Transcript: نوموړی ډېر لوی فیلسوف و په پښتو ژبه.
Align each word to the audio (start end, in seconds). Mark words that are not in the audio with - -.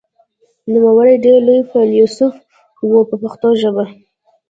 نوموړی 0.73 1.15
ډېر 1.25 1.39
لوی 1.47 1.61
فیلسوف 1.71 2.35
و 2.89 2.93
په 3.09 3.15
پښتو 3.21 3.49
ژبه. 3.61 3.85